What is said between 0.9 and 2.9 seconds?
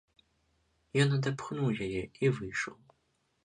Ён адапхнуў яе і выйшаў.